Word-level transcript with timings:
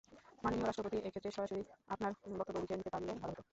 মাননীয় 0.43 0.65
রাষ্ট্রপতি, 0.65 0.97
এক্ষেত্রে 0.99 1.35
সরাসরি 1.37 1.61
আপনার 1.93 2.11
বক্তব্য 2.39 2.57
লিখে 2.61 2.77
নিতে 2.79 2.91
পারলে 2.93 3.11
ভালো 3.21 3.31
হতো। 3.31 3.41